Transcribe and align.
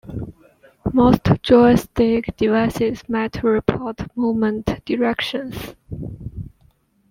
Most 0.93 1.21
joystick-devices 1.43 3.07
might 3.07 3.43
report 3.43 3.99
movement 4.17 4.65
directions. 4.83 5.75